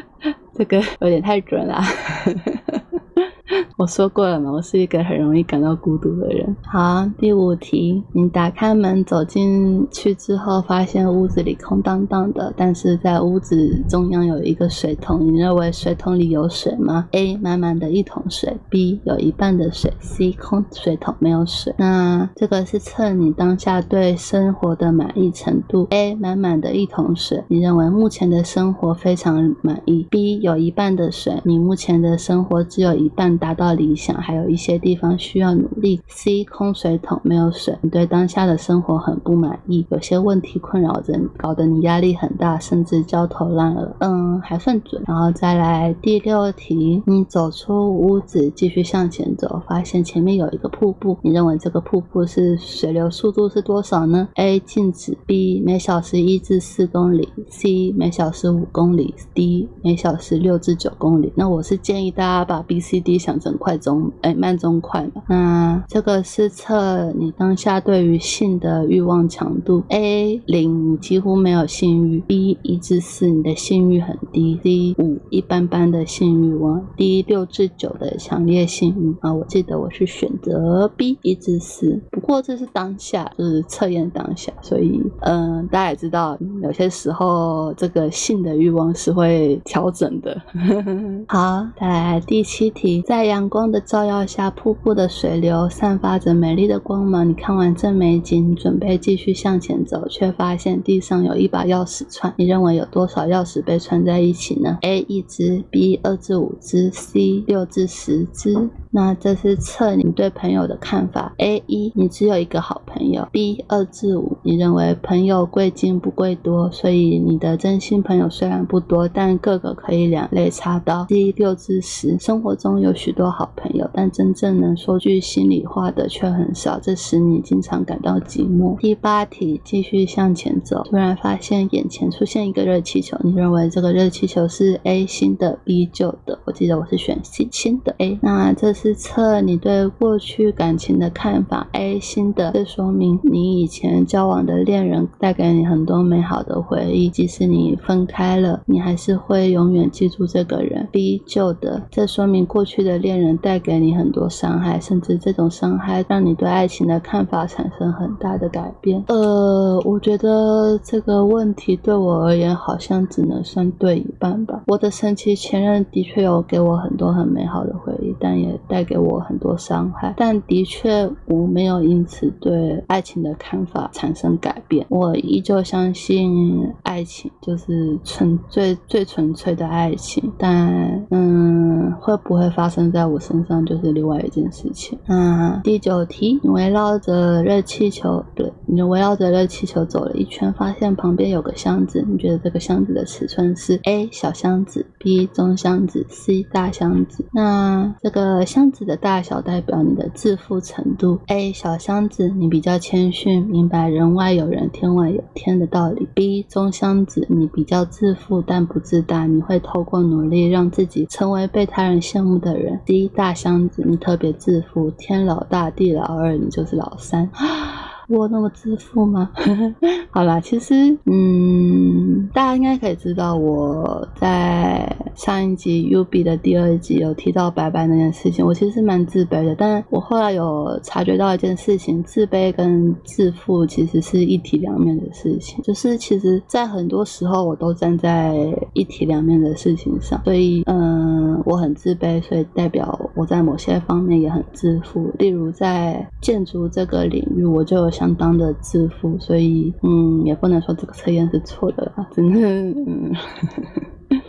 [0.52, 1.80] 这个有点太准了。
[3.76, 6.56] 我说过了嘛，我是一个很容易感到孤独的人。
[6.64, 21.74] 好，第五题，你打开门走进去之后，发现屋子里空荡荡的，但是在屋子中央有一个水桶，你认为水桶里有水吗？A 满满的一桶水，B 有一半的水，C 空水桶没有水。
[21.76, 25.86] 那这个是测你当下对生活的满意程度。
[25.90, 30.06] A 满满的一桶水，你认为目前的生活非常满意。
[30.10, 33.36] B 有一半的水，你目前的生活只有一半。
[33.36, 36.00] 达到理想，还有一些地方需要努力。
[36.06, 43.94] C 空水桶没有水，你对当下的生活很不满意，有些问题困扰着你，搞得你压力很大，甚至焦头烂额。
[43.98, 45.02] 嗯，还算准。
[45.06, 61.32] 然后再来第六题，你走出屋子，继续向前走，发现前面有一个瀑布，你认为这个瀑布是水流速度是多少呢？A 静止，B 每小时一至四公里，C 每小时五公里，D 每小时六至九公里。
[61.34, 63.16] 那我是建议大家把 B、C、D。
[63.16, 65.22] 想成快中哎慢中快嘛？
[65.28, 69.82] 那这个是测你当下对于性的欲望强度。
[69.90, 79.32] A 零你几乎没有性欲，B 一至四你的性欲很低，C 五一般般的性欲望，D 六至九的强烈性欲啊。
[79.32, 90.40] 我记得我是选择 B 一至四，不过这是当下就是测验当下，所以嗯大家也知道有些时候这个性的欲望是会调整的。
[91.28, 93.26] 好，再来第七题在。
[93.26, 97.28] 阳阳光的照耀下，瀑布的水流散发着美丽的光芒。
[97.28, 102.34] 你看完这美景，准备继续向前走，却发现地上有一把钥匙串。
[102.36, 108.68] 你认为有多少钥匙被串在一起呢？A 一只，B 二至五只，C 六至十只。
[108.90, 111.32] 那这是测你对朋友的看法。
[111.38, 113.28] A 一，你只有一个好朋友。
[113.30, 121.06] B 二至五，你认为朋友贵精不贵多，所以你的真心朋友虽然不多，但个个可以两肋插刀。
[121.08, 122.96] C 六至十，生活中有。
[122.96, 128.78] 许多好朋友，但真正能说句心里话的却很少，这使你经常感到寂寞。
[128.78, 136.38] 第八题，继续向前走，突然发现眼前出现一个热气球，你认为这个热气球是 A 新的，B 旧的？
[136.46, 138.18] 我记得我是选 C 新的 A。
[138.20, 141.68] 那这是测你对过去感情的看法。
[141.72, 150.88] A 新的，这说明你以前交往的恋人带给你很多美好的回忆，即使你分开了，你还是会永远记住这个人。
[150.90, 152.96] B 旧的，这说明过去的。
[152.96, 159.02] 恋人带给你很多伤害，甚至这种伤害让你对爱情的看法产生很大的改变。
[159.08, 164.62] 呃，我觉得这个问题对我而言好像只能算对一半吧。
[164.66, 170.12] 我的神奇前任的确有给我很多很美好的回忆，但也带给我很多伤害。
[170.16, 174.84] 但的确我没有因此对爱情的看法产生改变。
[174.90, 180.32] 我依旧相信爱情就是纯最最纯粹的爱情。
[180.38, 182.90] 但嗯，会不会发生？
[182.92, 184.98] 在我身上就是另外一件事情。
[185.06, 192.04] 那第九题，你围绕着热气球，对，你围绕着热气球走了一圈，发现旁边有个箱子。
[192.08, 197.24] 你觉得这个箱子的尺寸是 A 小箱子，B 中箱子，C 大箱子。
[197.32, 201.18] 那这个箱子的大小代表你的自负程度。
[201.26, 206.08] A 小箱子，你比较谦逊，明白人外有人，天外有天的道理。
[206.14, 212.80] B 中箱子，你比较自负但不自大，你会透过努力让自己成为被他人羡慕的人。
[212.84, 217.30] 第一大箱子，你特别自负，天老大，地老二，你就是老三。
[218.08, 219.30] 我那么自负吗？
[220.10, 229.54] 好啦，其实，嗯，大家应该可以知道，我在上一集 U B 的第二集有提到白白那件事情，我其实是蛮自卑的。
[229.56, 235.62] 但我后来有察觉到一件事情，自卑跟自负其实是一体两面的事情。
[235.64, 238.36] 就是其实，在很多时候，我都站在
[238.72, 240.22] 一体两面的事情上。
[240.24, 245.10] 所以，嗯，我很自卑，所以代表我在某些方面也很自负。
[245.18, 249.16] 例如，在建筑这个领域，我就有相当的自负。
[249.18, 253.12] 所以，嗯，也不能说这个测验是错的啦，只能，嗯。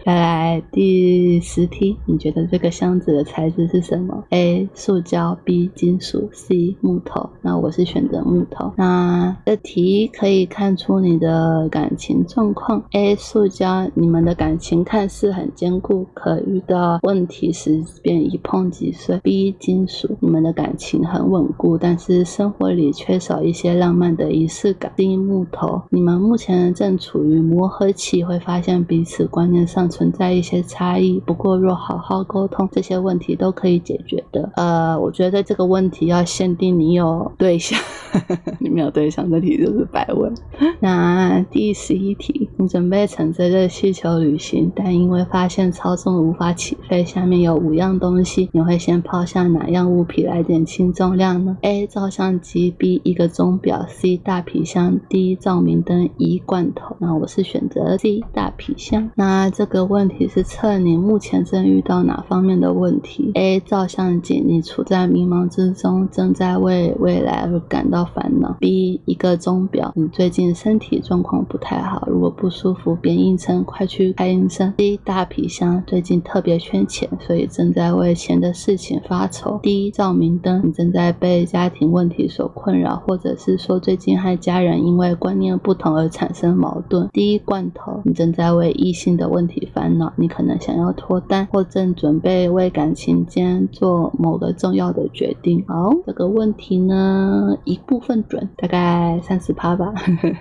[0.07, 4.69] 再来第十题，你觉得这个箱子的材质是什么？A.
[4.73, 5.69] 塑胶 B.
[5.75, 6.77] 金属 C.
[6.79, 7.29] 木头。
[7.41, 8.71] 那我是选择木头。
[8.77, 12.81] 那这题可以看出你的感情状况。
[12.93, 13.17] A.
[13.17, 19.17] 塑胶，你们的感情看似很坚固，可遇到问题时便一碰即碎。
[19.17, 19.53] B.
[19.59, 24.89] 金属，你们的感情很稳固，但是生活里缺少一些浪漫的仪式感。
[24.95, 25.17] C.
[25.17, 29.91] 木头，你们目前正处于磨合期，会发现彼此观念上。
[29.97, 34.51] 存在一些差异，不过若好好沟通，这些问题都可以解决的。
[34.55, 37.79] 呃，我觉得这个问题要限定你有对象，
[38.61, 40.31] 你没有对象，这题就是白问。
[40.79, 51.87] 那第十一题，你准备乘着热气球旅行，但因为发现超重无法起飞，下面有五样东西，你会先抛下哪样物品来减轻重量呢？A.
[51.87, 53.01] 照相机 B.
[53.03, 54.15] 一个钟表 C.
[54.17, 55.35] 大皮箱 D.
[55.35, 56.37] 照明灯 E.
[56.37, 56.95] 罐头。
[56.99, 58.23] 那我是选择 C.
[58.31, 59.09] 大皮箱。
[59.15, 59.86] 那这个。
[59.88, 63.59] 问题是测你目前正遇到哪方面的问题？A.
[63.61, 68.55] 照相机，你处在迷茫之中，正在为未来而感到烦恼。
[68.59, 68.99] B.
[69.05, 74.73] 一个钟表，你最近身体状况不太好，如果不舒服，别硬撑，快去看医生。
[74.77, 74.97] C.
[75.03, 79.59] 大皮箱，最近特别缺钱，所以正在为钱的事情发愁。
[79.63, 79.89] D.
[79.91, 87.07] 照明灯，你正在被家庭问题所困扰，或者是说最近和家人因为观念不同而产生矛盾。
[87.13, 87.39] D.
[87.39, 89.66] 罐头，你正在为异性的问题。
[89.74, 95.63] 烦恼，你可能想要脱单，或正准备为感情间做某个重要的决定。
[95.68, 99.93] 哦，这个问题呢，一部分准，大概三十趴吧。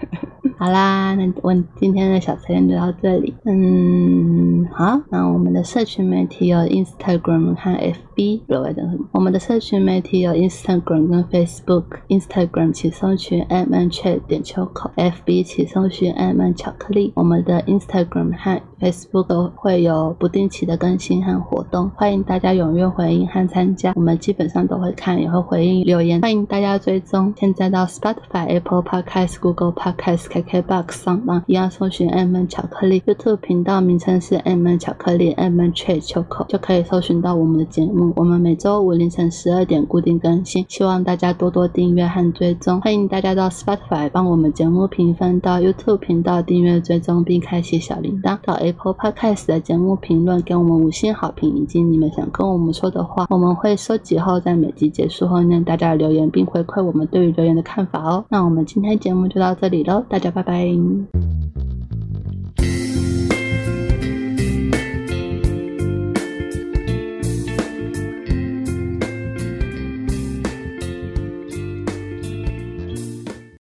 [0.59, 3.35] 好啦，那我今天的小测验就到这里。
[3.45, 9.07] 嗯，好，那我们的社群媒体有 Instagram 和 F B，额外的什么？
[9.13, 11.85] 我们的社群媒体有 Instagram 跟 Facebook。
[12.09, 17.13] Instagram 请搜寻 M N Chat 点秋口，FB 请搜寻 M N 巧克力。
[17.15, 23.93] 我们的 Instagram 和 Facebook 都会有不定期的更新和活动，欢迎大家踊跃回应和参加。
[23.95, 26.23] 我们基本上都会看，也会回应留言。
[26.23, 27.35] 欢迎大家追踪。
[27.37, 33.01] 现在到 Spotify、Apple Podcast、Google Podcast、KKBox 上方，一样搜寻 M N 巧克力。
[33.03, 42.81] YouTube 频道名称是 M N 巧克力 M N Trade 秋口，就可以搜寻到我们的节目我们每周五凌晨十二点固定更新，希望大家多多订阅和追踪。
[42.81, 58.25] 欢迎大家到 Spotify 帮我们节目评分，到 YouTube 频道订阅追踪并开启小铃铛，到 Apple Podcast 的节目评论给我们五星好评，以及你们想跟我们说的话，我们会收集后在每集结束后念大家的留言，并回馈我们对于留言的看法哦。
[58.29, 60.67] 那我们今天节目就到这里喽，大家拜拜。